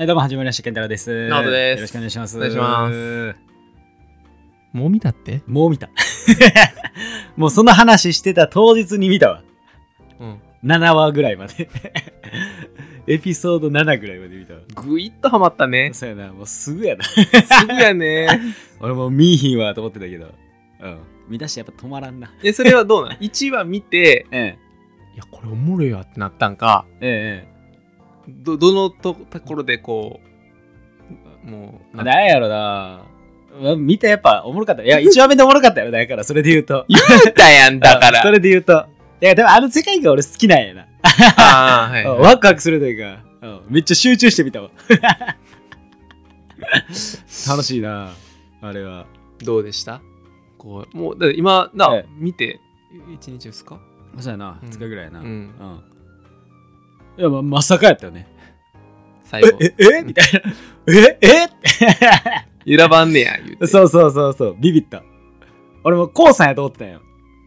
[0.00, 0.62] はい、どうも、始まりました。
[0.62, 1.10] 健太郎です。
[1.10, 2.38] ですよろしくお願いします。
[2.38, 3.36] お願いします。
[4.72, 5.42] もう見たって？
[5.46, 5.90] もう見た。
[7.36, 9.42] もうその話してた当日に見たわ。
[10.18, 10.40] うん。
[10.64, 11.68] 7話ぐらいまで。
[13.08, 14.60] エピソード7ぐらいまで見たわ。
[14.74, 15.90] ぐいっとハマったね。
[15.92, 17.04] そうやな、もうすぐやな。
[17.04, 18.26] すぐやね。
[18.80, 20.32] 俺もう見いひんわと思ってたけど。
[20.80, 20.98] うん。
[21.28, 22.32] 見出してやっぱ止まらんな。
[22.42, 24.56] え、それはどうなん ?1 話見て、え
[25.14, 27.44] いや、これおもろいわってなったんか、え。
[27.44, 27.59] ええ。
[28.30, 30.20] ど、どのとところでこ
[31.46, 32.04] う、もう、ええ。
[32.04, 33.02] なんやろな。
[33.62, 34.82] うん見たやっぱおもろかった。
[34.84, 35.90] いや、1話目でおもろかったよ。
[35.92, 36.84] だから、それで言うと。
[36.88, 38.30] 言うたやんだかうんそら。
[38.30, 38.86] れで言うと。
[39.20, 40.86] いや、でもあの世界が俺好きなんやな。
[41.36, 42.20] ああ、はい、うんはい。
[42.20, 44.70] ワクワクするというか、うんめっちゃ集中してみたわ。
[47.48, 48.10] 楽しいな、
[48.60, 49.06] あれは。
[49.42, 50.00] どうでした？
[50.58, 52.60] こう、もう、今、な、ええ見て、
[52.92, 53.80] 1日ですか？
[54.18, 55.20] そうやな、うん2日ぐらいやな。
[55.20, 55.82] うんうん
[57.20, 58.26] いや、ままさかやったよね。
[59.24, 59.58] 最後。
[59.60, 60.02] え、え、え？
[60.02, 60.40] みたいな。
[60.88, 61.18] え、
[62.66, 62.76] え？
[62.78, 63.66] 選ばんねや、言うて。
[63.66, 65.02] そうそうそうそう、ビビった。
[65.84, 67.02] 俺もコウさんやと思ってたよ。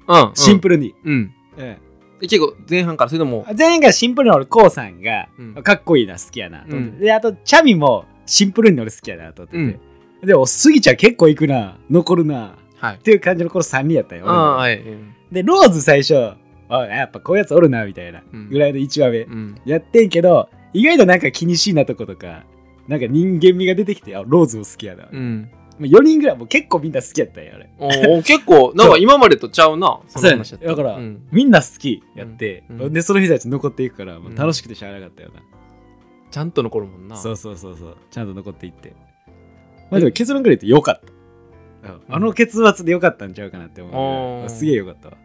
[0.07, 0.31] うん。
[0.35, 0.93] シンプルに。
[1.03, 1.11] ル。
[1.11, 1.33] うん。
[1.57, 1.79] え
[2.21, 6.95] え結構、前半から、それともえ、全員がシンプルに俺コウさんがうんかっこいいな、好きやなと思ってて。
[6.95, 9.79] うんで、あと、チャミもシンプルに俺好きやなと思って
[10.21, 10.27] て。
[10.27, 12.55] でも、スギちゃん結構いくな、残るな。
[12.77, 12.97] はいっ。
[12.99, 14.25] ていう感じのこの3人やったよ。
[14.25, 14.77] はい。
[14.79, 16.35] うんで、ローズ最初、
[16.79, 19.21] あやっぱこういうやつおるな、みたいなうんぐらいの1話目。
[19.21, 19.55] うん。
[19.65, 22.43] やってんけど、意外となんか気にしいなとことか、
[22.87, 25.03] なんか人間味が出てきて、あ、ローズも好きやな。
[25.03, 25.51] もうん。
[25.79, 27.69] う4人ぐらい、もう結構みんな好きやったんや、あれ。
[27.79, 29.99] おー結構、 なんか今までとちゃうな。
[30.07, 35.41] そうやねだからうんみんな好きやって、うんうんで、その人たち残っていくから、もう楽しくてしゃあなかったよな。
[36.31, 37.15] ちゃんと残るもんな。
[37.15, 38.93] そうそうそうそう、ちゃんと残っていって。
[39.91, 41.07] まあでも結論から言ってよかった。
[41.07, 41.13] うん
[42.09, 44.49] あの結末でよかったんちゃうかなって思う。
[44.49, 45.17] すげえよかったわ。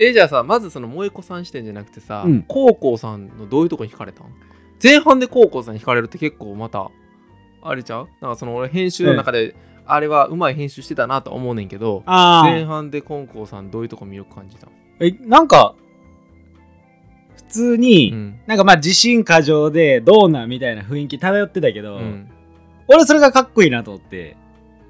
[0.00, 4.26] え、じゃあさ、まずその萌子さん視点じゃなくてさうん、コウコウさんのどういうとこに惹かれたん？
[4.82, 6.90] 前半でコウコウさんに惹かれるって結構また、
[7.62, 8.08] あれちゃう？
[8.20, 14.68] なんかその俺編集の中で、あれはうまい編集してたなと思うねんけど、あ前半でコウコウさんどういうとこ魅力感じた
[15.00, 15.74] え、なんか、
[17.36, 18.40] 普通に、うん。
[18.46, 22.30] なんかまあ自信過剰でどうなんみたいな雰囲気漂ってたけど、うん。
[22.86, 24.36] 俺それがかっこいいなと思って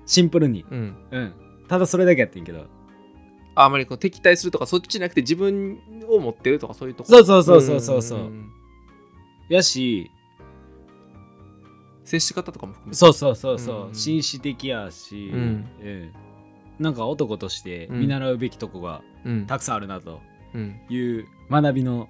[0.05, 0.65] シンプルに。
[0.71, 0.97] うん。
[1.11, 1.33] うん。
[1.69, 2.67] ただそれだけやってんけど
[3.65, 5.79] あまりこう敵対するとかそっちじゃなくて自分
[6.09, 7.09] を持ってるとかそういうとこ？
[7.09, 8.31] そうそうそうそうそうそう。
[9.49, 10.11] やし
[12.05, 12.97] 接し方とかも含めて？
[12.97, 13.95] そうそうそうそう、うん。
[13.95, 15.39] 紳士的やし、うん。
[15.39, 16.13] うん
[16.79, 18.01] なんか男としてうん。
[18.01, 19.47] 見習うべきとこがうん。
[19.47, 20.21] たくさんあるなと
[20.55, 20.81] うん。
[20.89, 22.09] いう学びの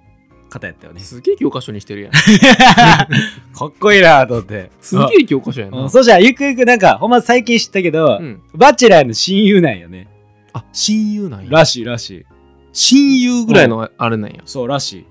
[0.49, 0.99] 方やったよね。
[0.99, 2.11] すげえ教科書にしてるやん。
[3.57, 4.71] かっこいいなと思って。
[4.81, 5.83] すげえ教科書やな。
[5.83, 5.89] うん。
[5.89, 8.41] そしたらゆくゆくなんかほんま最近知ったけど、うん。
[8.53, 10.07] バチェラーの親友なんよね
[10.53, 11.49] あ親友なんや。
[11.51, 12.25] らしいらしい。
[12.73, 14.41] 親友ぐらいのあれなんや。
[14.45, 14.99] そうらしい。
[14.99, 15.05] い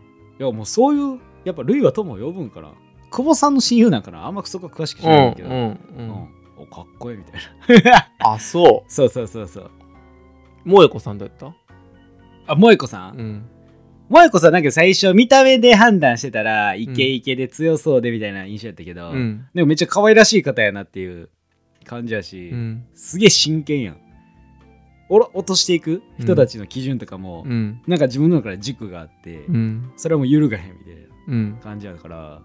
[0.45, 2.73] やもうそういう、やっぱ類は友を呼ぶんかな。
[3.11, 4.27] 久保さんの親友なんかな。
[4.27, 5.49] あんまそこは詳しく知らないけど。
[5.49, 6.29] うんうん
[6.63, 8.09] おかっこいいみたいな。
[8.35, 9.71] あそ そうそうそうそう。
[10.67, 11.39] う萌子さんどうやっ
[12.47, 12.53] た？
[12.53, 13.17] あ、萌子さん？
[13.17, 13.43] うん。
[14.11, 19.47] 萌子さんなんか最初見た目で判断してたら、イケイケで強そうでみたいな印象やったけど、うん。
[19.55, 21.31] でもめっちゃ可愛らしい方やなっていう
[21.87, 22.85] 感じやし、うん。
[22.95, 23.97] すげえ真剣やん。
[25.11, 27.83] おろ落としていく人たちの基準とかも、うん。
[27.87, 29.93] なんか自分の中で軸があって、うん。
[29.97, 31.01] それはもう揺るがへんみたいな。
[31.29, 32.41] うん感じやから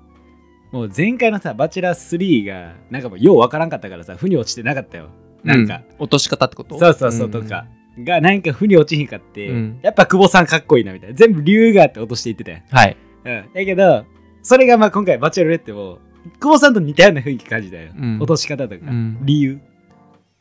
[0.72, 5.10] もう前回のさ「バチェラー3」がなんかもうようわからんかったからさ負に落ちてなかったよ。
[5.44, 6.78] なんか、落とし方ってこと？
[6.78, 7.68] そうそうそうとか、
[8.00, 9.80] がなんか負に落ちひんかって、うん。
[9.82, 11.16] やっぱ久保さんかっこいいなみたいな。
[11.16, 12.98] 全部理由があって落としていってたやん、はい。
[13.26, 14.06] うん、だけど
[14.42, 16.00] それがまあ今回バチェロレッテも
[16.40, 18.18] 久保さんと似たような雰囲気感じたよ、うん。
[18.18, 19.20] 落とし方とか、うん。
[19.22, 19.60] 理由。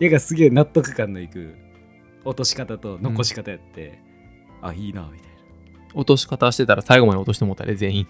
[0.00, 1.54] だからすげえ納得感のいく
[2.24, 3.98] 落とし方と残し方やって、
[4.62, 5.34] あいいなみたいな。
[5.94, 8.06] 落とし方してたら最後まで落としてもうたね全員。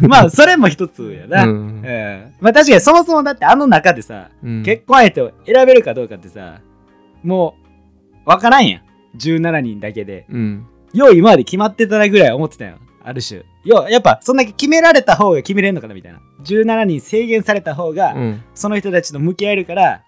[0.00, 1.82] まあそれも一つやな、ううんん
[2.40, 4.62] まあ確かにそもそもだってあの中でさ、うん。
[4.62, 6.60] 結婚相手を選べるかどうかってさ
[7.22, 7.54] も
[8.24, 8.82] う分からんやん。
[9.18, 10.26] 17人だけで。
[10.30, 10.66] うん。
[10.92, 13.42] よう今まで決まってたなぐらい思ってたよある種。
[13.64, 16.20] ようやっぱそんだけ決められた方が決めれんのかなみたいな。
[16.44, 18.42] 17人制限された方が、うん。
[18.54, 20.02] その人たちと向き合えるから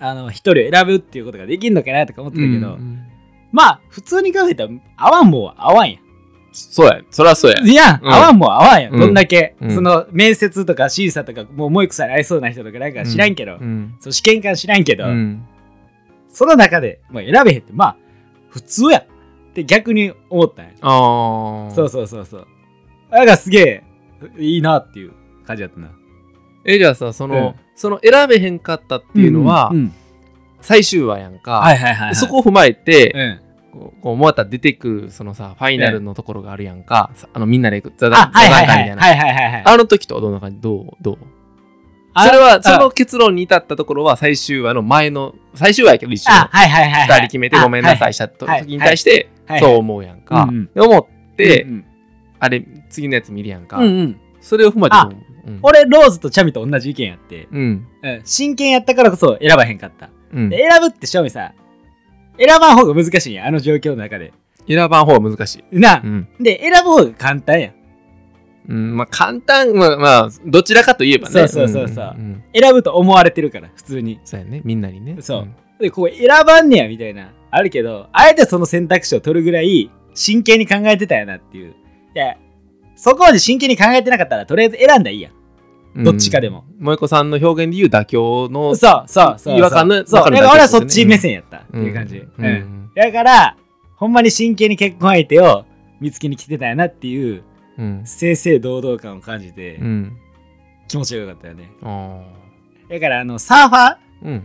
[0.00, 3.04] あの一人を選ぶっていうことができるのかなとか思ってたけど、うん
[3.52, 6.00] まあ普通に考えたら合わんもんは合わんやん。
[6.52, 8.12] そうやそりゃそうやいや、うん。
[8.12, 9.00] 合わんもん合わんやん、うん。
[9.00, 9.74] どんだけ、うん。
[9.74, 13.94] その面接とか審査とかもうもう一個さんに合いそうな人とかなんか知らんけど、うん。
[14.00, 15.46] そう試験官知らんけど、うん。
[16.28, 17.72] その中で、まあ、選べへんって。
[17.72, 17.96] まあ
[18.50, 19.06] 普通やっ
[19.54, 22.46] て逆に思ったんや、ああそうそうそうそう。
[23.10, 23.82] だからすげえ
[24.36, 25.12] いいなっていう
[25.46, 25.92] 感じだったな。
[26.64, 29.92] えじゃあさその、うんその選べへんかったっていうのは、んん。
[30.60, 33.40] 最終話やんか、はいはいはい、はい、そこを踏まえて、うん。
[34.02, 39.52] こうまた出てくるそのさファイナルのところがあるやんか、さあのみんなで行く座あ談会みたいな、はいはいはい。
[39.52, 40.60] はいあの時とはどんな感じ？
[40.60, 41.18] どうどう？
[42.12, 42.62] あそれはあ。
[42.62, 49.60] その結論に至ったところは最終話の前の最終話やけど一応あはいはいはい二人決めてごめんなさいいした時に対してはい。
[49.60, 50.70] そう思うやんか、うんうん。
[50.72, 51.84] で思って、うん。
[52.38, 54.20] あれ次のやつ見るやんか、うんうん。
[54.40, 55.33] それを踏まえてどう思う？
[55.46, 55.58] うん。
[55.62, 57.86] 俺ローズとチャミと同じ意見やって、うん。
[58.02, 60.48] うん、真剣やったからこそ選ばへんかった、うん。
[60.48, 61.52] で選ぶって正味さ
[62.38, 64.32] 選ばん方が難しいんやあの状況の中で。
[64.66, 66.28] 選ばん方が難しい、な、うん。
[66.40, 67.68] で選ぶ方が簡単や。
[67.68, 67.74] ん
[68.66, 71.32] うん、まあ簡単まあまあどちらかといえばね。
[71.32, 72.14] そうそうそうそう。
[72.14, 74.20] んん選ぶと思われてるから普通に。
[74.24, 75.16] そうやねみんなにね。
[75.20, 75.42] そう。
[75.42, 75.54] ん。
[75.78, 81.74] でここ選ばんねやみたいなあるけどあえてその選択肢を取るぐらい真剣に考えてたやなっていう。
[82.14, 82.36] いや
[82.96, 85.30] そこまで真剣に考えてなかったらとりあえず選んだらいいや
[85.96, 86.64] どっちかでも。
[86.80, 89.58] 萌子さんの表現で言う妥協のそうそうそう。
[89.58, 91.58] 違和感のだから俺はそっち目線やった。
[91.58, 92.22] っていう感じ、
[92.94, 93.56] だから
[93.96, 95.64] ほんまに真剣に結婚相手を
[96.00, 97.44] 見つけに来てたやなっていう
[97.78, 98.02] うん。
[98.04, 100.16] 正々堂々感を感じてうん。
[100.88, 101.70] 気持ちよかったよね。
[101.82, 102.22] あ
[102.90, 103.98] だからあのサーファ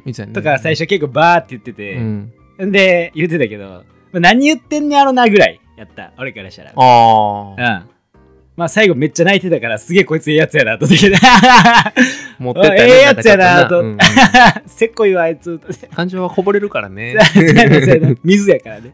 [0.08, 2.34] ーとか最初結構バーって言ってて、うん。
[2.64, 6.14] んで言ってたけど、まあ何言ってんねやろなぐらいやった。
[6.18, 6.74] 俺からしたら。
[6.76, 7.90] ああうん
[8.60, 11.10] まあ最後めっちゃ泣いてたからすげえこいつええやつやなと思って。
[12.40, 13.82] 持ってった ええやつやなと
[14.68, 15.62] せっこいわあいつ。
[15.96, 17.16] 感情はこぼれるからね。
[18.22, 18.94] 水やからね。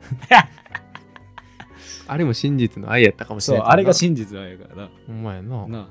[2.08, 4.90] あれも真実の愛やったかもしそうれないあれが真実なんやからな。
[5.08, 5.68] ほんまやな。
[5.68, 5.88] な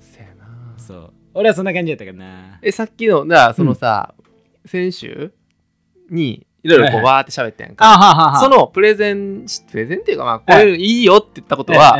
[0.00, 0.74] せやな。
[0.78, 1.12] そう。
[1.34, 2.58] 俺はそんな感じやったからな。
[2.62, 4.14] えさっきのだからそのさ、
[4.64, 5.34] 先週
[6.10, 11.98] にいろいろこうはいわーって喋ったやんか、そのプレゼンしプレゼンっていうかまあこういうのいいよって言ったことは、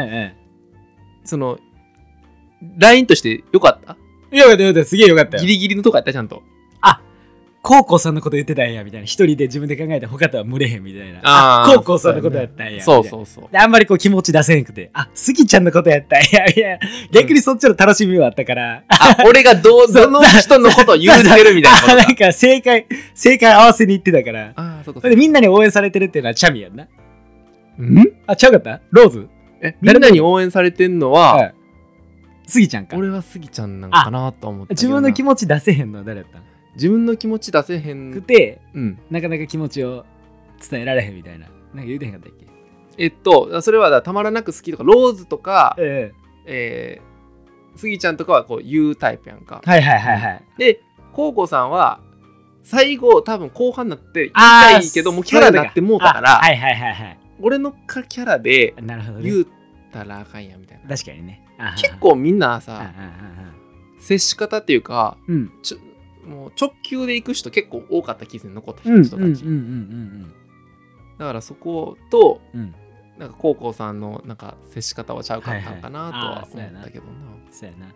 [1.26, 1.58] その
[2.78, 3.96] LINE としてよかった？
[4.32, 5.40] えよかったよかったすげえよかったよ。
[5.42, 6.12] ギリギリのとこやった？
[6.12, 6.42] ちゃんと。
[7.68, 9.06] 高校さんのこと言ってたんやみたいな。
[9.06, 11.18] 一人で自分で考えて他とは群れへんみたいな。
[11.24, 13.48] あー高校さんのことやったんやそうそうそう。
[13.50, 16.78] であんまりこう気持ち出せんくてあスギちゃんのことやったんやいや
[17.10, 24.52] 逆にそっちの楽しみはあったから、あ俺がどう どの人のことを言うてるみたいなことあ なんかか正解正解合わせに行ってたから。
[24.54, 26.86] ああそうかそれでみんなに応援されてるっていうのはチャミやんな。
[27.80, 28.12] うん？
[28.28, 28.80] あちゃうかった？
[28.92, 29.28] ローズ？
[29.66, 30.20] えみんなに。
[30.20, 31.54] 応援されてんのは、はい。
[32.46, 32.96] スギちゃんか。
[32.96, 34.86] 俺はスギちゃんなんかなと思ったけどな。
[34.86, 36.42] 自分の気持ち出せへんのは誰やったん？
[36.74, 38.60] 自分の気持ち出せへくんて。
[38.74, 38.98] うん。
[39.10, 40.04] なかなか気持ちを
[40.70, 41.46] 伝えられへんみたいな。
[41.74, 42.46] なんか言うてへんかったっけ？
[42.98, 46.12] えっとそれはたまらなく好きとかローズとかえ
[46.46, 47.00] え。
[47.74, 49.60] ー、スギちゃんとかはこう言うタイプやんか。
[49.66, 50.44] えはいはいはいはい。
[50.56, 50.80] で
[51.12, 52.00] コウコさんは
[52.62, 57.18] 最後多分後半になって言いたいけどもうキャラになってもうたから、あはいはいはいはい。
[57.40, 57.72] 俺の
[58.08, 59.30] キャラでなるほどね。
[59.30, 59.46] 言う
[60.04, 60.88] たらあかんやみたいな。
[60.88, 61.44] 確かにね。
[61.58, 63.54] あ結構みんなあさあ
[63.98, 65.34] 接し方っていうかうん。
[65.34, 65.78] うんちょ
[66.26, 69.44] もう直球で行く人結構多かった気する残った人たち、
[71.18, 72.60] だからそことうん。
[72.60, 72.74] うん
[73.18, 77.12] なんか高校さんのなんか接し方はちゃうかったんかなとは思ったけどな、
[77.50, 77.86] そうやな。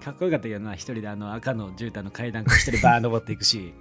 [0.00, 3.74] かっこよかったけどな一人であの赤の絨毯の階段こう一人バー登っていくし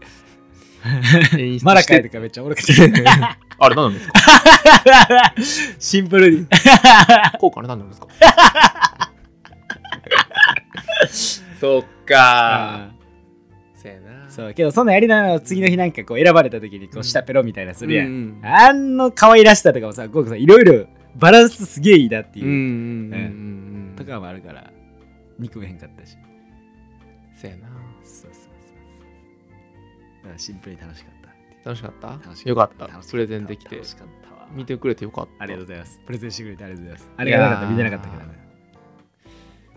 [1.39, 4.13] 演出マラカイとかめっちゃおもろかったあれ何なんですか
[5.79, 6.47] シンプルに。
[7.39, 8.07] 効果あれ何なんですか？
[11.59, 12.89] そっか。
[13.75, 14.29] そうやな。
[14.29, 22.63] そうけどそんなんやりながら次の日なんかこう選ばれた時にこう下ペロみたいなするやん、うんあの可愛らしさとかもさゴークさんいろいろバランスすげえいいなっていう、うんうんうん
[23.91, 23.95] うん。
[23.95, 24.71] とかもあるから
[25.39, 26.17] 憎めへんかったし。
[27.39, 27.67] そうやな。
[28.03, 28.52] そうそう
[30.37, 31.69] シンプルに楽しかった。
[31.69, 32.49] 楽しかった？
[32.49, 32.87] よかった。
[33.09, 33.81] プレゼンできて。
[34.53, 35.43] 見てくれてよかった。
[35.43, 35.99] ありがとうございます。
[36.05, 37.11] プレゼンしてくれてありがとうございます。
[37.17, 37.61] あれがなかった。
[37.63, 38.31] ら見てなかったからね。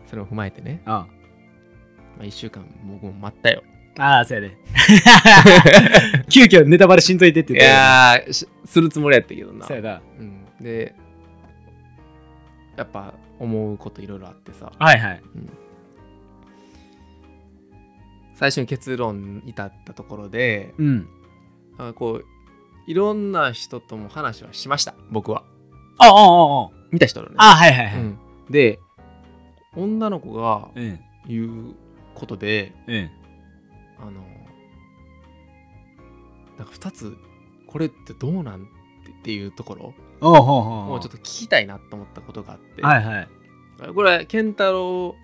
[0.06, 1.06] それを踏まえてね、あ
[2.16, 3.62] まあ、1週間僕も待ったよ。
[3.98, 4.56] ああそうやね。
[6.28, 7.72] 急遽ネタバレしんといてってい言って。
[7.72, 9.66] やーしするつもりやったけどな。
[9.66, 10.02] そうやな。
[10.18, 10.94] うん、で
[12.76, 14.70] やっぱ思うこといろいろあってさ。
[14.78, 15.22] はいはい
[18.36, 21.08] 最初に結論に至ったところでうん。
[21.78, 22.24] あこう
[22.86, 25.42] いろんな人とも話はしました僕は。
[25.98, 26.70] ああああ。
[26.92, 28.00] 見た人とね、ああはいはいはい。
[28.00, 28.78] うん、で
[29.74, 31.74] 女の子がうん言う
[32.14, 33.10] ことでうん
[33.98, 34.12] あの
[36.58, 37.16] なんか2つ
[37.66, 38.66] これってどうなんっ
[39.22, 43.28] ていうところおうほうほうほうもうちょっと聞きたいなと思ったことがあって、はいはい。
[43.94, 45.16] これ健太郎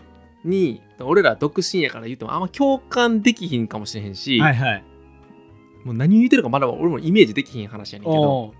[0.45, 4.85] に俺ら独身やから言ってもあんま共感できひんかもしれへんし、はいはい。
[5.85, 8.55] もう何を言ってるかまだ俺もイメージできひん話やねんけど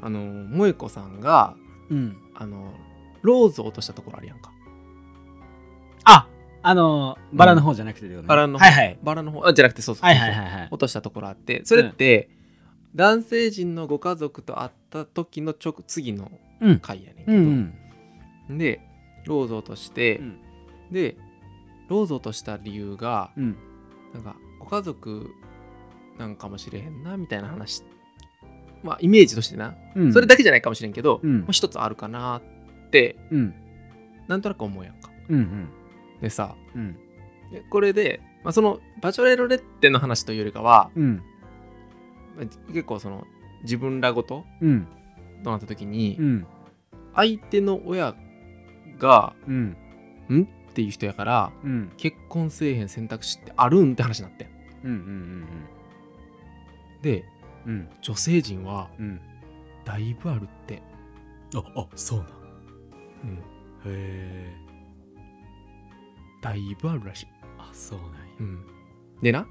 [0.00, 1.56] あの萌子さんが
[1.90, 2.16] うん。
[2.34, 2.72] あの
[3.22, 4.52] ローズを落としたところあるやんか。
[6.04, 6.26] あ
[6.62, 8.28] あのーバラの方じゃなくてってことね。
[8.28, 8.64] バラの方。
[8.64, 8.98] はいはい。
[9.02, 9.46] バラの方。
[9.46, 11.62] あじゃなくてそうそうそうはいはい落としたところあって。
[11.64, 12.28] それって、
[12.94, 16.78] 男性陣のご家族と会った時の直次のうん。
[16.80, 17.74] 回やねんけど、うん
[18.50, 18.58] うん。
[18.58, 18.80] で
[19.24, 20.38] ローズを落として、うん。
[20.90, 21.16] で
[21.88, 23.56] ローズを落とした理由がうん。
[24.12, 25.30] なんかご家族
[26.18, 27.82] なんかもしれへんなみたいな話。
[28.82, 30.12] まあイメージとしてな、うん。
[30.12, 31.40] それだけじゃないかもしれんけど、うん。
[31.40, 32.38] もう一つあるかな
[32.86, 33.54] ってうん。
[34.28, 35.10] なんとなく思うやんか。
[35.28, 35.68] うんうん。
[36.20, 36.96] でさうん。
[37.50, 41.16] でこれで、まあ、そのバチョレロレッテの話というよりかは、うん。
[42.36, 43.24] まあ結構その
[43.62, 44.86] 自分らごとうん。
[45.42, 46.46] となった時に、うん。
[47.14, 48.14] 相手の親
[49.04, 49.76] がうん。
[50.30, 50.42] ん？
[50.42, 51.92] っていう人やからうん。
[51.96, 54.48] 結婚せえへん選択肢ってあるんって話になってん。
[54.84, 55.46] うんうん
[57.02, 57.24] で
[57.66, 57.72] うん。
[57.72, 57.88] うん。
[58.00, 59.20] 女性陣はうん。
[59.84, 60.82] だいぶあるって、
[61.54, 62.28] ああそうなん。
[62.28, 63.40] うん、へ
[63.84, 64.54] え。
[66.40, 67.26] だいぶあるらしい、
[67.58, 68.16] あそうなんや。
[68.40, 68.64] うん、
[69.22, 69.46] でな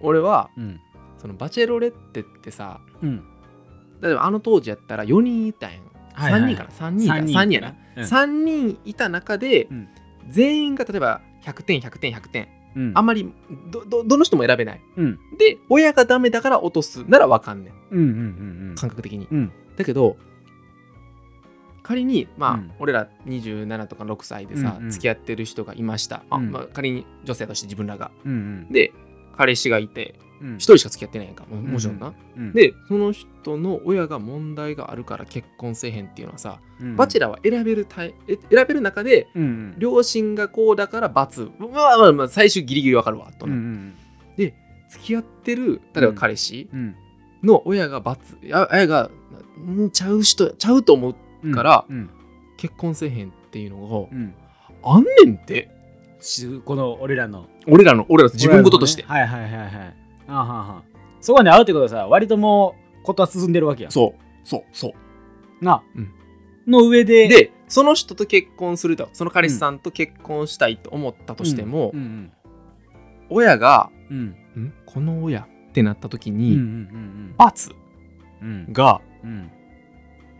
[0.00, 0.80] 俺はうん。
[1.18, 3.22] そのバチェロレッテってさうん。
[4.00, 5.82] 例えばあの当時やったら4人いたんやん、
[6.16, 8.02] はいはい3人かな？3人か三3人やな、うん。
[8.02, 9.88] 3人いた中で、うん。
[10.28, 12.48] 全員が例えば100点100点100点。
[12.74, 12.92] うん。
[12.94, 13.32] あんまり
[13.70, 14.80] どどどの人も選べない。
[14.96, 15.18] うん。
[15.38, 17.74] で親がダメだから落とすならわかんねん。
[17.90, 18.06] うんうん
[18.70, 19.52] うん感覚的に、うん。
[19.76, 20.16] だけど
[21.82, 22.72] 仮にまあ、うん。
[22.80, 24.90] 俺ら27とか6歳でさ、うんうん。
[24.90, 26.50] 付き合ってる人がいました、あうん。
[26.50, 28.10] まあ、仮に女性として自分らが。
[28.24, 28.34] うんう
[28.70, 28.72] ん。
[28.72, 28.92] で
[29.36, 30.54] 彼氏がいてうん。
[30.56, 32.52] 1人しか付き合ってないやんかももちろんな、うん。
[32.52, 36.96] でその人の親が問題があるから結婚せえへんっていうのはさ、うん。
[36.96, 39.42] バチェラーは選べるタイえ選べる中でうん。
[39.42, 41.50] うん両親がこうだから罰。
[41.58, 43.94] まあまあまあ最終ギリギリわかるわとうんうな、ん。
[44.88, 46.94] 付き合ってる例えば彼氏うん。
[47.42, 49.10] の親が罰や親が
[49.68, 51.14] んちゃう人ちゃうと思う
[51.44, 52.10] うんからうん。
[52.56, 54.34] 結婚せえへんっていうのうん。
[54.82, 55.64] があんねんって。
[55.64, 55.75] し
[56.64, 57.46] この俺らの。
[57.66, 59.94] 俺らの俺らの自分事として、ねはいはいはいはい。
[60.28, 60.82] あはは
[61.20, 63.92] そこに会うってことはさ割ともうことは進んでるわけやん。
[63.92, 64.48] そう。
[64.48, 64.64] そう。
[64.72, 64.88] そ
[65.60, 65.64] う。
[65.64, 66.12] な、うん。
[66.66, 72.32] の上ででその人と結婚するとその彼氏さんと結婚したいと思ったとしても、うん。
[73.30, 74.36] 親がうん。
[74.56, 74.64] うん。
[74.64, 77.70] んこの親ってなった時うんに、うん罰
[78.40, 78.72] うん。
[78.72, 79.50] がうん。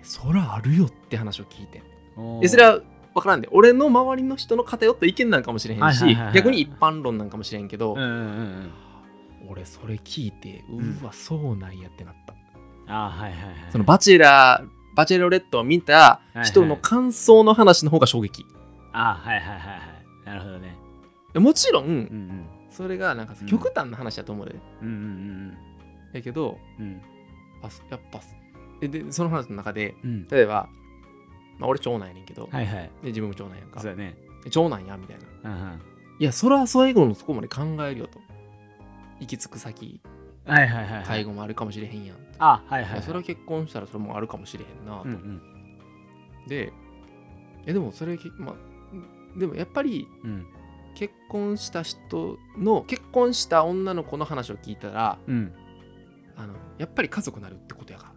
[0.03, 1.83] そらあるよって話を聞いて
[2.17, 2.81] うんでそれは
[3.17, 6.35] 分からんで俺の周りの人の偏った意見なんかもしれへんしはいはいはいはい。
[6.35, 8.17] 逆に一般論なんかもしれんけど、うんうんうん。
[8.17, 8.71] うん
[9.49, 12.35] 俺それ聞いてんうわそうなんやってなった、
[12.89, 13.55] あはいはいはい。
[13.71, 18.45] そのバチェラーバチェロレットを見た人の感想の話の方が衝撃。
[18.93, 20.27] あはいはいはいはい。
[20.27, 20.77] なるほどね。
[21.35, 22.47] もちろん、うんうん。
[22.71, 25.59] それがなんかうん極端な話だと思うで、うんうん。
[26.13, 27.01] やけどうん。
[27.91, 28.21] やっぱ
[28.81, 30.27] えでその話の中でうん。
[30.29, 30.69] 例えば、
[31.59, 32.91] まあ、俺長男やねんけど、はいはい。
[33.03, 33.81] で自分も長男やんか。
[33.81, 34.17] そうだね。
[34.45, 35.51] で長男やみたいな。
[35.51, 35.81] うんうん。
[36.19, 38.19] いやそれは最後のそこまで考えるよと。
[39.21, 40.01] 行き着く先。
[40.45, 41.05] はいはいはいはい。
[41.05, 43.03] 介護もあるかもしれへんやん、あはいはいはい。
[43.03, 45.41] それは結婚したらそれもあるかもしれへんなと、うんうん。
[46.49, 46.73] で
[47.67, 50.47] えでもそれけまあでもやっぱりうん。
[50.95, 55.53] 結婚した人の結婚した女の子の話を聞いたらうん。
[56.37, 58.13] あのやっぱり家族になるってことやから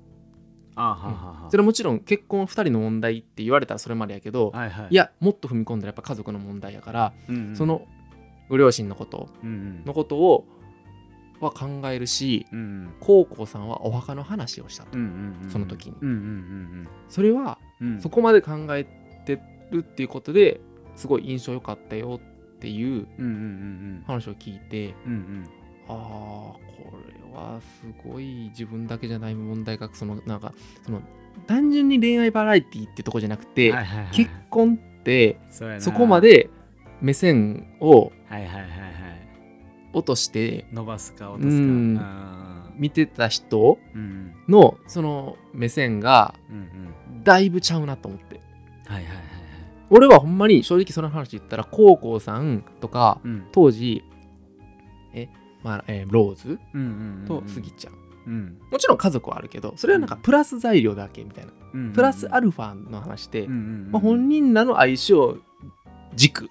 [0.76, 1.12] あはは
[1.44, 4.88] はそれはもちろん結婚2人の問題って言われたらそれまでやけど、はいはい。
[4.92, 7.56] いやもっと踏み込んだらやっぱ家族の問題やから、うんうん。
[7.56, 7.86] その
[8.50, 9.86] ご両親のことうんうん。
[9.86, 10.46] のことを
[11.42, 12.94] は考えるしうんうん。
[13.00, 15.96] 高校さんはお墓の話をしたと、うんうんうんその時に。
[16.02, 17.88] うんうんそれはうん。
[17.94, 18.86] うんそこまで考え
[19.26, 20.62] てるっていうことで
[20.96, 22.20] すごい印象良かったよ
[22.56, 23.34] っていううんうんう
[24.02, 25.50] ん話を聞いてうんうん。
[25.88, 26.60] ああこ
[27.08, 30.54] れはすごい自分だけじゃない問題がそのなんか
[30.86, 31.02] その
[31.48, 34.16] 単純に恋愛バラエティってとこじゃなくて、はいはいはい。
[34.16, 35.40] 結婚って
[35.80, 36.50] そこまで
[37.02, 38.12] 目線を
[39.94, 41.58] 落として伸ばすか落とす
[41.98, 42.70] か。
[42.76, 43.78] 見てた人
[44.48, 46.34] のその目線が
[47.24, 48.42] だいぶちゃうなと思って。
[48.86, 49.24] はいはいはいはい。
[49.92, 53.48] 俺はほんまに正直その話言ったら高校さんとかうん。
[53.52, 54.09] 当時え
[55.64, 56.60] まあえーローズ
[57.28, 57.94] とスギちゃん。
[58.28, 58.58] うん。
[58.72, 61.52] もちろん家族はあるけどそれはなんかプラス材料だけみたいな。
[61.74, 65.38] うんプラスアルファの話で、まあ、本人らの相性
[66.16, 66.50] 軸。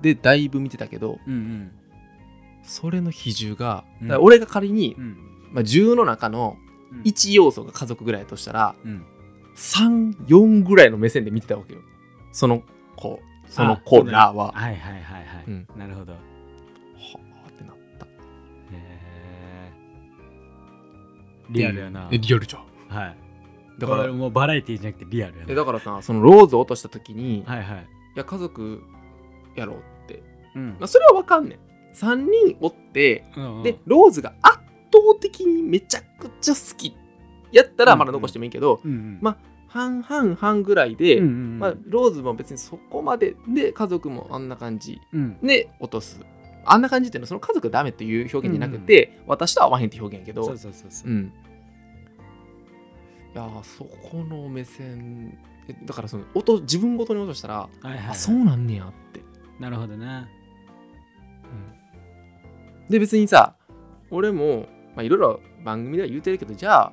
[0.00, 1.18] でだいぶ見てたけど
[2.64, 3.84] それの比重が、
[4.20, 5.16] 俺が仮に、うん。
[5.52, 6.56] まあ、10の中の
[6.92, 7.00] うん。
[7.02, 9.04] 1要素が家族ぐらいだとしたらうん。
[9.56, 11.80] 34ぐらいの目線で見てたわけよ。
[12.32, 12.62] その
[12.96, 14.52] 子その子らはは。
[14.52, 15.44] はいはいはいはい。
[15.46, 15.66] うん。
[15.76, 16.14] なるほど
[21.52, 22.08] リアルやな。
[22.10, 22.96] えリアルじゃん。
[22.96, 23.16] はい。
[23.78, 25.52] だからもうバラエティじゃなくてリアルやな。
[25.52, 27.86] えだからさそのローズを落とした時に、い、はいはい。
[28.14, 28.82] や家族
[29.56, 30.22] やろうって、
[30.54, 30.70] うん。
[30.78, 31.58] まあ、それはわかんねん。
[31.94, 33.62] 3人おってうんうん。
[33.62, 34.58] でローズが圧
[34.92, 36.96] 倒方的にめちゃくちゃ好き
[37.50, 39.18] やったらまだ残してもいいけど、うんうん。
[39.20, 39.36] ま
[39.68, 41.58] 半々半ぐらいで、うんうん。
[41.58, 45.38] まあ、ローズも別にそこまでで家族もあんな感じうん。
[45.42, 46.20] で落とす
[46.64, 51.10] あんな感じっていうのはその家族がダメっていう表現じゃなくて、私と合わへんって表現やけどそうそうそうそう。
[51.10, 51.32] うん。
[53.34, 55.38] いやーそこの目線
[55.68, 58.06] えだからその音自分ごとに落としたら、はいはいはい。
[58.10, 59.22] あそうなんねやって、
[59.58, 60.28] なるほどな。
[62.90, 63.54] で別にさ
[64.10, 66.92] 俺もまあいろいろ番組では言うてるけどじゃあ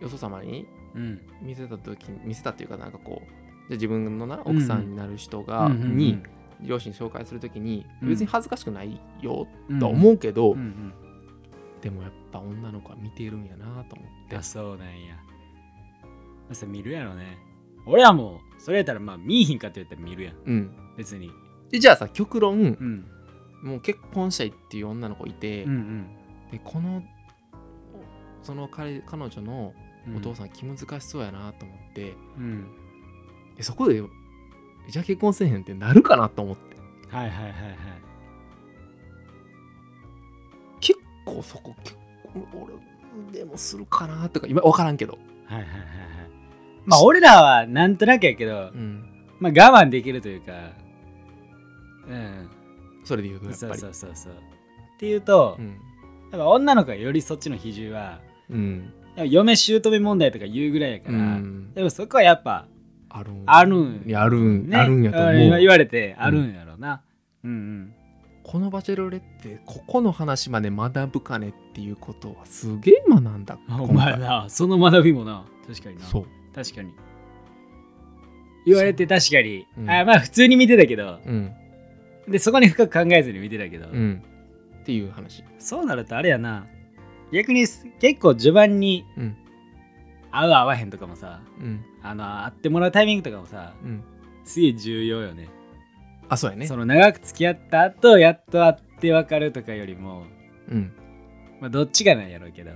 [0.00, 1.20] よそ様にうん。
[1.40, 3.32] 見せた時に見せたっていうかなんかこうじゃ
[3.70, 5.96] あ自分のな奥さんになる人が、うんうんうん。
[5.96, 6.18] に
[6.60, 8.08] 両親紹介するときにうん。
[8.08, 10.58] 別に恥ずかしくないようんとは思うけど、うん。
[10.58, 10.92] うん
[11.80, 14.36] でもやっぱ女の子は見てるんやなと思って。
[14.36, 15.14] あそうなんや。
[16.48, 17.38] まさ見るやろね。
[17.86, 20.34] 俺はもうそれやったらまあ見いひんかって言ったら見るやん。
[20.46, 20.76] うん。
[20.96, 21.30] 別に。
[21.70, 23.06] でじゃあさ極論うん。
[23.62, 26.06] もう結婚したいっていう女の子いて、うんうん。
[26.50, 27.02] でこの
[28.42, 29.72] その彼彼女の
[30.16, 32.66] お父さん気難しそうやなと思って、うん。
[33.56, 34.02] でそこで
[34.88, 36.76] じゃあ結婚せえへんってなるかなと思って。
[37.08, 37.52] はいはいはいはい。
[40.80, 41.96] 結構そこ結
[42.52, 42.68] 構
[43.32, 45.86] 俺でもするかなとか今分からんけど、はいはいはいはい。
[46.84, 49.04] まあ俺らはなんとなくやけどうん、
[49.40, 50.52] まあ我慢できるというか
[52.08, 52.50] うん。
[53.04, 53.80] それで言うとやっそうぱり。
[53.80, 54.36] そうそうそうっ
[54.98, 55.20] ていう。
[55.20, 55.80] と、うん
[56.32, 61.72] やっぱ女の子がよりそっちの比重はうん嫁姑問題とか言うぐらいやから、うん。
[61.72, 62.66] でもそこはやっぱ
[63.18, 63.42] あるん。
[63.46, 64.02] あるん。
[64.06, 64.76] いやあるん、ね。
[64.76, 65.32] あるんやと思う。
[65.32, 67.02] んう言われてあるんやろうな、
[67.44, 67.94] うん、
[68.42, 73.58] このバチェロレってここの話まで学ぶかねっていうことはすげえ学んだ。
[73.68, 75.44] う んお前なその学びもな。
[75.66, 76.02] 確かにな。
[76.02, 76.26] そう。
[76.54, 76.92] 確かに。
[78.66, 79.90] 言われて確かに、うん。
[79.90, 81.20] あまあ普通に見てたけど。
[81.24, 81.52] うん。
[82.28, 84.22] でそこに深く考えずに見てたけど、うん。
[84.82, 85.44] っていう話。
[85.58, 86.66] そうなるとあれやな。
[87.32, 89.36] 逆にす結構序盤にうん
[90.30, 91.84] 合う合わへんとかもさうん。
[92.02, 94.02] あの会ってもらうタイミングとかもさうん。
[94.44, 95.48] すげえ重要よね。
[96.28, 96.66] あそうやね。
[96.66, 100.24] その長く付き合った後やっと会って分かるとかよりも
[100.68, 100.92] うん。
[101.60, 102.72] まあどっちがなんやろうけど、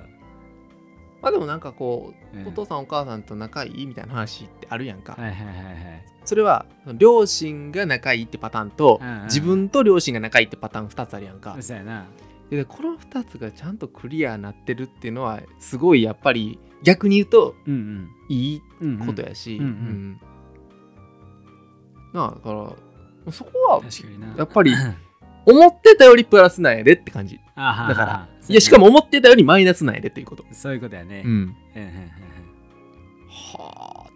[1.20, 2.48] まあでもなんかこう、うん。
[2.48, 6.04] お父さんお母さんと仲いいみたいな話ってあるやんか、はいはいはいはい。
[6.24, 9.24] それは両親が仲いいってパターンと、うんうん。
[9.24, 12.06] 自分と両親が仲いいってパターン2つあるやんか、そうやな。
[12.50, 19.00] でこの2つがちゃんとクリアなってるっていうのはすごいやっぱり逆に言うとうんいいうん。
[19.00, 19.68] うんことやし、うんうん。
[19.68, 20.20] うん。
[22.12, 22.52] なあだか
[23.26, 24.34] らそこは確かにな。
[24.36, 24.72] やっぱり
[25.46, 27.36] 思ってたよりプラスなんやでって感じ。
[27.36, 31.54] だからいやしかも思ってたよりマイナスなんやでっていうこと、そういうことやね、うん、うんうんうん
[33.28, 34.10] はあ。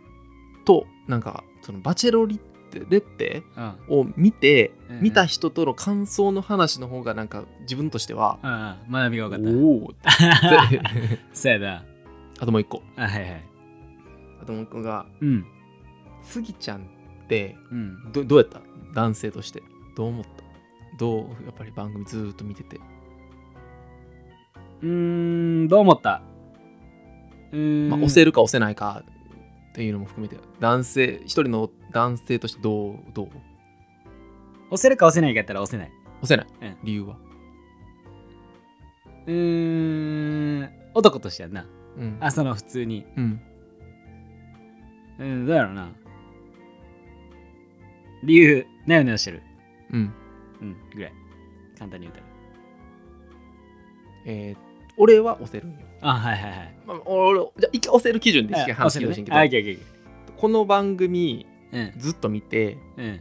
[0.65, 2.41] となんかそのバチェロリ
[2.73, 4.01] レッテうん。
[4.01, 5.03] を見て、うんうん。
[5.03, 9.03] 見た人との感想の話の方がなんか自分としては、うんうん。
[9.03, 9.57] 学びが分かった。
[9.57, 9.95] おお
[11.33, 11.85] そうやな
[12.41, 12.83] あともう一個。
[12.97, 13.45] あはいはい。
[14.43, 15.47] あともう一個がうん。
[16.23, 16.81] スギちゃん
[17.25, 18.13] ってうん。
[18.13, 18.61] どどうやった？
[18.95, 19.63] 男性として。
[19.97, 20.31] どう思った？
[20.99, 22.81] どうやっぱり番組ずーっと見てて、
[24.83, 24.89] うー
[25.65, 26.23] んどう思った？
[27.53, 27.91] うーん。
[27.91, 29.05] まあ、押せるか押せないか
[29.71, 30.37] っていうのも含めて。
[30.61, 33.29] 男性一人の男性としてどうどう？
[34.71, 35.93] 押せるか押せないかやったら押せない。
[36.23, 36.77] 押せない、うん。
[36.85, 37.17] 理由は？
[39.27, 41.67] うーん男としてやんな
[41.97, 42.17] うん。
[42.21, 43.07] あその普通に。
[43.17, 43.41] うん。
[45.19, 45.89] うんどうやろうな。
[48.23, 49.43] 理由なよなよしてる？
[49.93, 50.13] うん。
[50.63, 51.13] うんぐらい。
[51.79, 52.27] 簡単に言うたら。
[54.27, 56.75] えー俺は押せるんよ、あはいはいはい。
[56.87, 63.05] まあ、俺じゃあ一回押せる基準でしか話聞いてほしいんけど、あ、オッケーオッケーオッケこの番組ーずっと見てうん。
[63.05, 63.21] うん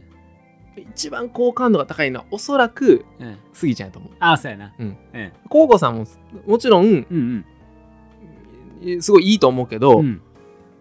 [0.76, 3.38] 一番好感度が高いのはおそらくうん。
[3.52, 4.12] スギちゃんやと思う。
[4.20, 4.72] あそうやな。
[4.78, 4.96] うん。
[5.12, 5.32] うん。
[5.48, 6.06] コウコさんも
[6.46, 7.44] もちろんうんうん
[9.00, 10.20] すごいいいと思うけど、うん。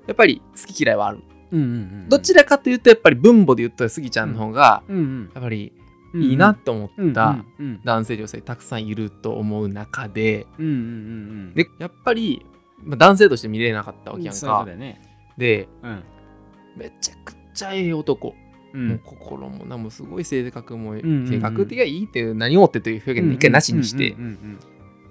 [0.08, 1.20] やっぱり好き嫌いはある、
[1.52, 5.32] うんうんうんどちらかというとやっぱり分母で言ったらスギちゃんの方がうんうん。
[5.34, 5.72] やっぱり
[6.14, 7.82] うんいいなって思うんったうんうん。
[7.84, 10.82] 男性女性たくさんいると思う中でうんうんうんう
[11.52, 11.54] ん。
[11.54, 12.46] でやっぱり
[12.84, 14.66] まあ男性として見れなかったわけやんか。
[14.66, 15.02] ね。
[15.38, 16.04] でうん。
[16.76, 18.36] めちゃくちゃええ男、
[18.74, 21.28] うもうん心もなもうすごい性格も、んうんうん。
[21.28, 24.60] 性格的がいいっていう何をってという表現一回なしにして、うんうん。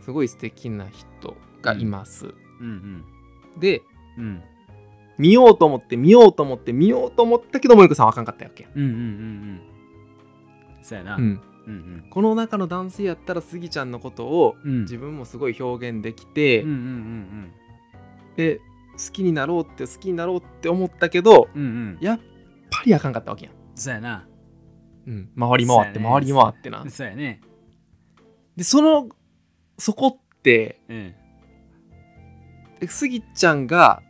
[0.05, 2.35] すごい素敵な人がいます、
[2.67, 3.05] うん
[3.59, 3.83] で
[4.19, 4.25] うん。
[4.25, 4.43] うん。
[5.19, 8.65] 見ようと思って見ようと思って見ようと思ったけどもゆこさんはあかんかったわけ。
[8.65, 9.61] や、うんうんうんうん。
[10.83, 11.17] そうやな。
[11.17, 14.81] うん、うんこの中の男性やったらスギちゃんのことをうん。
[14.83, 17.53] 自分もすごい表現できて、うんうんうん
[18.37, 18.61] で
[18.93, 21.69] 好きになろうって好きになろうって思ったけどうんうん。
[21.69, 22.21] うんやっ
[22.71, 24.27] ぱりあかんかったわけやん、そうやな。
[25.07, 26.09] うん、回り回ってね。
[26.09, 26.85] 回り回ってな。
[26.89, 27.43] そうやね。
[28.57, 29.09] でその
[29.77, 30.97] そこっってうん。
[30.97, 31.22] え
[32.87, 34.03] スギちゃんが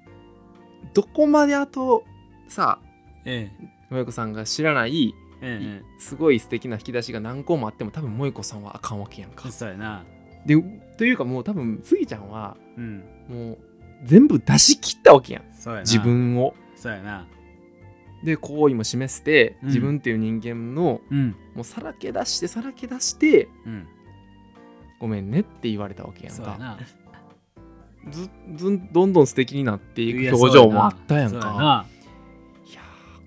[0.95, 2.05] どこまであと
[2.49, 2.79] さ
[3.25, 3.51] うん
[3.89, 9.51] 萌子さんが知らないうんうんすごい素敵な引き出しが何個もあっても多分萌子さんはあかんわけやんか。
[9.51, 10.05] そうやな。
[10.47, 10.57] で
[10.97, 13.05] というかもう多分スギちゃんはうん。
[13.29, 13.59] もう
[14.05, 15.45] 全部出し切ったわけやん。
[15.53, 15.83] そうやな。
[15.83, 16.55] 自分を。
[16.77, 17.27] そうやな。
[18.25, 19.69] で好意も示してうん。
[19.69, 21.37] 自分っていう人間のうん。
[21.55, 23.87] もうさらけ出してさらけ出してうん。
[25.01, 26.43] ごめんねって言われたわけやんか。
[26.43, 26.79] そうやな
[28.11, 30.85] ずずんどんどん素敵になっていく表情も。
[30.85, 31.87] あったやんかな。
[32.69, 32.81] いや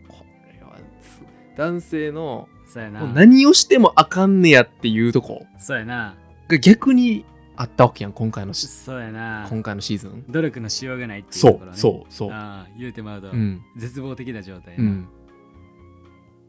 [0.03, 3.01] ーこれはつ男性のそうやな。
[3.01, 5.45] もう何をしてもあかんねやっていうとこ。
[5.59, 6.15] そうやな。
[6.47, 9.47] が逆にあったわけやん今回のしそうやな。
[9.49, 10.25] 今回のシーズン。
[10.29, 11.77] 努力のしようがないっていうそうところね。
[11.77, 13.61] そうそうああ言うてまうと、うん。
[13.77, 15.07] 絶望的な状態な、うん。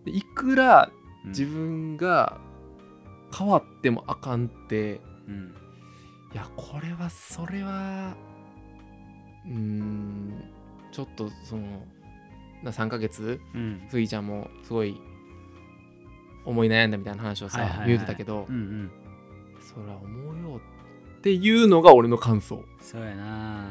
[0.05, 0.91] でいくら
[1.25, 1.31] うん。
[1.31, 2.39] 自分が
[3.37, 5.55] 変わってもあかんってうん
[6.37, 8.15] いやこれはそれは
[9.47, 10.35] うーん
[10.93, 11.63] ちょっとその
[12.63, 13.87] な3ヶ月うん。
[13.89, 15.01] スギちゃんもすごい
[16.45, 17.89] 思い悩んだみたいな話をさ、はいはいはい。
[17.89, 18.91] 言うてたけど、うんうん。
[19.63, 20.61] そりゃ思うよ
[21.19, 23.65] っていうのが俺の感想、そうやな。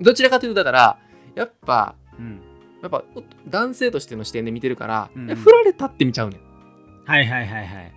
[0.00, 0.98] どちらかというとだから
[1.36, 2.42] やっぱうん。
[2.82, 6.40] やっぱお男性としての視点で見てるから、うんいや振られたって見ちゃうねん。
[7.04, 7.92] はいはいはいはい。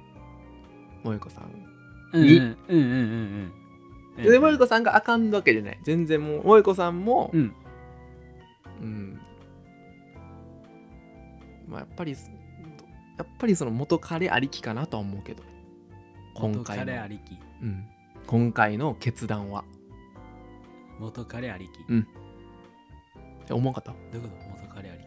[1.03, 1.51] 萌子さん
[2.13, 2.83] うんにうんうんうんう
[3.47, 3.60] ん
[4.17, 4.23] うん。
[4.23, 5.79] で萌子さんがあかんわけじゃない。
[5.83, 7.55] 全然もう萌子さんもうん。
[8.81, 9.21] うん。
[11.67, 12.17] まあやっぱりや
[13.23, 15.43] っぱりその元彼ありきかなとは思うけど。
[16.33, 17.37] 今元回の、彼ありき。
[17.61, 17.85] うん、
[18.25, 19.63] 今回の決断は。
[20.99, 22.07] 元彼ありき、うん。
[23.49, 23.91] え思わんかった？
[23.91, 24.35] どういうこと？
[24.63, 25.05] 元彼ありき。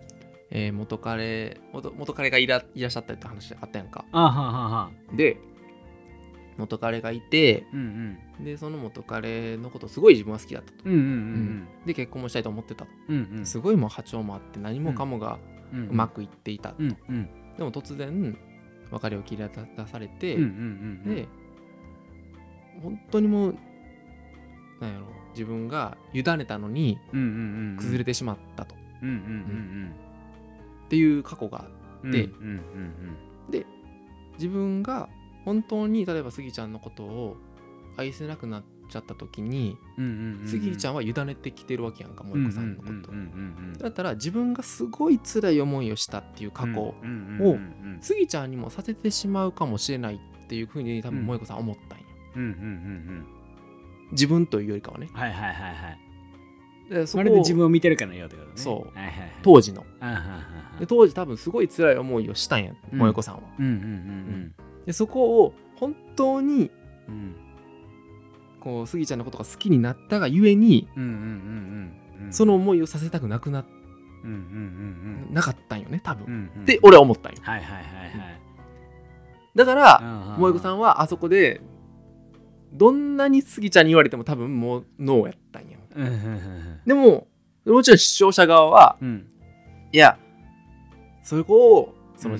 [0.50, 4.04] えー元彼元元彼がいらいらっしゃったって話あったやんか。
[4.12, 5.38] あはははで
[6.56, 12.90] 元彼がいてうんでその元彼のことすごい自分は好きだったと、うんうんうんで結婚もしたいと思ってたと。
[13.08, 13.38] うんうん。
[13.38, 15.38] うんすごいもう波長もあって何もかもが
[15.72, 15.88] うん。
[15.88, 17.28] うまくいっていた、うんうん。
[17.56, 18.36] でも突然
[18.90, 21.14] 別れを切り出されて、うんうんうんうん。
[21.14, 21.28] で
[22.82, 23.56] 本当にもう
[24.80, 27.30] なんやろ自分が委ねたのにうんうんう
[27.74, 29.94] ん崩れてしまったと、うんうんうん
[30.86, 31.64] っていう過去が
[32.04, 33.16] でうんうんうん
[34.36, 35.08] 自分が
[35.44, 37.36] 本当に例えばスギちゃんのことを
[37.96, 43.04] 愛せなくなっちゃった時に、うんうんうんスギちゃんは委ねてきてるわけやんか萌子さんのこと、うんうん
[43.68, 51.24] うんだったら自分がすごい辛い思いをしたっていう過去を、うんうんうんうんスギちゃんにもさせてしまうかもしれないっていうふうに多分うん。
[51.26, 52.04] 萌子さんは思ったんや、
[52.36, 53.26] うんうんうんうん
[54.12, 55.08] 自分というよりかはね。
[55.12, 55.98] はいはいはいはい。
[56.90, 58.52] でそこまるで自分を見てるかのようってことね。
[58.56, 58.98] そう。
[58.98, 59.32] はいはいはい。
[59.42, 59.84] 当時の。
[60.78, 62.98] で当時多分すごい辛い思いをしたんやうん。
[62.98, 63.72] 萌子さんは、うんうん。
[63.72, 64.54] うん
[64.86, 66.70] でそこを本当に
[67.08, 67.36] うん
[68.60, 70.88] こうスギちゃんのことが好きになったがゆえに
[72.30, 73.64] その思いをさせたくなくな
[74.24, 76.62] うんうんうんなかったんよね多分、うんうんうん。
[76.62, 77.38] って俺は思ったんよ。
[77.42, 78.40] はいはいはいはい。
[79.54, 81.60] だからうん萌子さんはあそこで
[82.72, 85.78] どんなにスギちゃんに言われても多分もうノーやったんや
[86.86, 87.28] でも
[87.66, 89.26] もちろん視聴者側はうん。
[89.92, 90.18] いや
[91.22, 92.38] そこをその、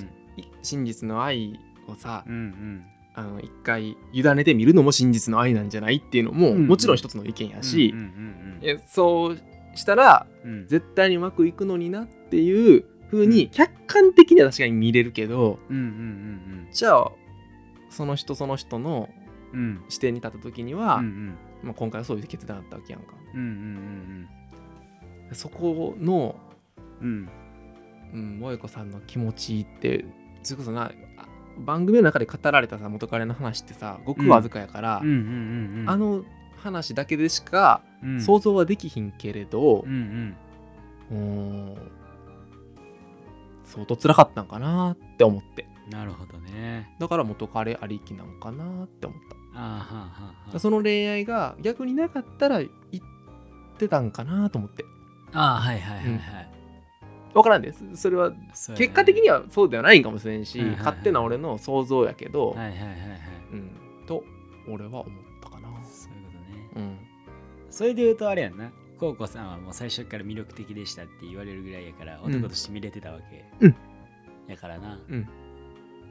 [0.61, 2.85] 真実の愛をさうんうん。
[3.17, 9.39] あの一回委ねてみるのも真実の愛なんじゃないっていうのも、うんもちろん一つの意見やしうん、うんえそう
[9.75, 10.51] したらうん。
[10.51, 17.11] うん絶対にうまくいくのになっていう風うに客観的には確かに見れるけどうんうんじゃあ
[17.89, 19.09] その人その人の
[19.53, 19.59] うん。
[19.59, 21.37] うん視点に立った時には、うんうん。
[21.63, 23.13] まあ、今回はそういう決断だったわけやんか。
[23.33, 24.27] うんうん
[25.31, 26.35] そこの
[27.01, 27.29] うん。
[28.13, 30.05] うん萌子さんの気持ちって
[30.43, 31.25] それこそなあ
[31.59, 35.07] 番組の中で語られたさ元彼の話ってさごくわずかやから、うん。
[35.07, 36.23] うんうんうんあの
[36.57, 38.21] 話だけでしかうん。
[38.21, 40.35] 想像はできひんけれどうん
[41.11, 41.17] う、ん。
[41.17, 41.21] う
[41.73, 41.75] ん
[43.65, 45.67] 相当辛かったんかなって思って。
[45.89, 46.95] なるほどね。
[46.99, 49.35] だから元彼ありきなんかなって思った。
[49.59, 54.85] あーはあはあはその恋愛が逆になかったら言ってたんかなと思って。
[55.33, 56.54] ああーはいはいはいはい
[57.35, 57.83] 分からんです。
[57.95, 58.31] それは
[58.77, 60.85] 結果的にはそうではないんかもしれんし、はいはいはい。
[60.85, 62.97] 勝手な俺の想像やけど、はいはいはいはい。
[63.51, 63.71] うん、
[64.07, 64.23] と
[64.69, 65.05] 俺は思っ
[65.43, 65.67] たかな。
[65.83, 66.69] そういうことね。
[66.75, 66.97] うん。
[67.69, 68.71] それで言うとあれやんな。
[68.97, 72.31] コウコさんはもう最初から魅力的でしたって言われるぐらいやからうん。
[72.31, 73.75] 男として見れてたわけ、うん。
[74.47, 75.27] やからな、うん。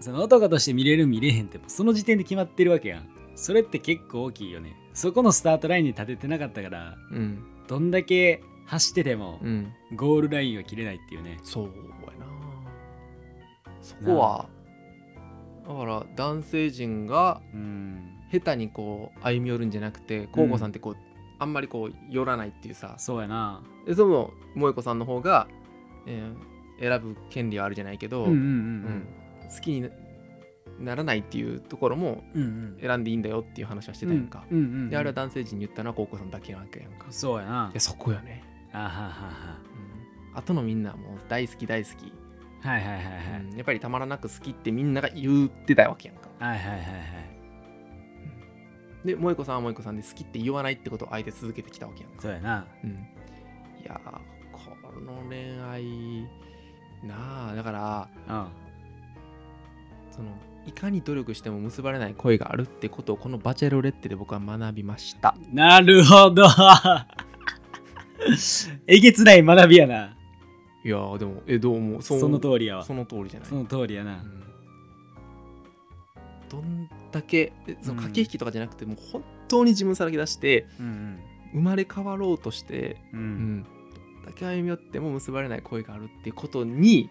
[0.01, 3.09] その男として見れる見れへんってその時点で決まってるわけやん。
[3.35, 4.77] それって結構大きいよね。
[4.93, 7.43] そこのスタートラインに立ててなかったからうん。
[7.67, 9.73] どんだけ走っててもうん。
[9.95, 11.39] ゴールラインは切れないっていうね。
[11.43, 11.71] そうや
[12.19, 12.27] な。
[13.81, 14.49] そこは。
[15.67, 18.11] だから男性陣がうん。
[18.33, 20.97] 下手にこう歩み寄るんじゃなくてコウコさんってこう、
[21.39, 22.97] あんまりこう寄らないっていうさ。
[22.99, 23.63] そうやな。
[23.87, 25.47] でその萌子さんの方が、
[26.07, 29.07] えー選ぶ権利はあるじゃないけど、うんうんうん
[29.49, 29.89] 好きにな
[30.81, 32.79] ならないっていうところもうんうん。
[32.81, 37.07] 選んでいいんだよっていう話はしてたやんか、うんうんうんであれは男性陣に言ったのはコウコさんだけなわけやんか。
[37.11, 37.69] そうやな。
[37.71, 38.43] いやそこよね、
[38.75, 39.59] あははは。
[40.33, 42.13] うん、後のみんなもう大好き大好き、
[42.61, 43.41] はいはいはいはい。
[43.49, 46.29] うんやっぱりたまらなく好きってみんなが言ってたわけやんか。
[46.39, 46.87] はいはいはいはい。
[49.07, 52.23] で萌子さんは萌子さんで好きって言わないってことをあえて続けてきたわけやんか。
[52.23, 52.67] そうやな。
[52.83, 52.95] うん、い
[53.85, 54.11] やー
[54.53, 54.61] こ
[55.01, 56.23] の恋愛
[57.03, 58.65] なあだからうん。
[60.11, 60.31] その
[60.67, 65.35] いかに努力しても結ばれない恋があるってことをこのバチェロレッテで僕は学びました。
[65.53, 66.47] なるほど
[68.87, 70.17] えげつない学びやな。
[70.85, 72.85] いやーでもえどうもそその通りやわ。
[72.85, 73.49] その通りじゃない？
[73.49, 74.13] その通りやな。
[74.15, 74.45] うん。
[76.51, 81.19] どんだけえその駆け引きとかじゃなくて、もう本当に自分さらけ出してうん
[81.53, 83.19] 生まれ変わろうとして、うん。
[83.19, 83.29] ううん。
[83.61, 87.11] ん、どんだけ歩み寄っても結ばれない恋があるっていうことに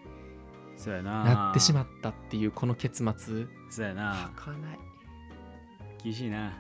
[0.75, 1.23] そうやな。
[1.23, 3.45] なってしまっったっていうこの結末。
[3.69, 4.31] そうやな。
[4.35, 4.79] 儚い。
[6.03, 6.51] 厳しいな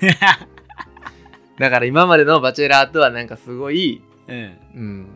[1.58, 4.58] だから今までのバチェラーとはなんかすごい、うん。
[4.74, 5.08] うん、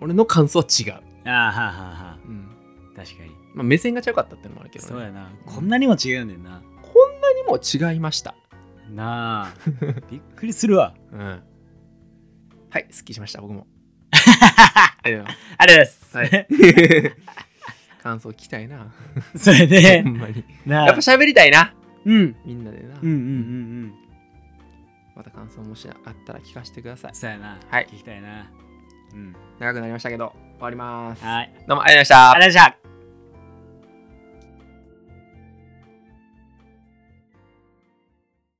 [0.00, 2.48] 俺の感想は違う、ああはははうん。
[2.96, 3.30] 確かに。
[3.54, 5.30] まあ、目線が違かったってのもあるけど、ね、そうやな。
[5.46, 6.62] こんなにも違うねんな。
[6.82, 8.34] こんなにも違いました、
[8.90, 9.54] なあ。
[10.10, 10.94] びっくりするわ。
[11.12, 11.42] うん、
[12.70, 13.66] はいすっきりしました僕も。
[14.12, 16.16] ありがとうございます。
[16.16, 16.46] はい。
[18.02, 18.92] 感想聞きたいな。
[19.36, 20.44] それでほんまに。
[20.66, 21.74] やっぱ喋りたいな。
[22.04, 22.36] うん。
[22.44, 23.16] みんなでな、うんうんうんう
[23.86, 23.94] ん
[25.20, 27.14] また感想もしあったら聞かせてください。
[27.14, 27.58] そうやな。
[27.68, 27.86] はい。
[27.90, 28.50] 聞きたいな。
[29.12, 29.36] うん。
[29.58, 31.22] 長くなりましたけど終わります。
[31.22, 31.52] はい。
[31.68, 32.30] どうもありがとうございました。
[32.30, 32.89] ありがとうございました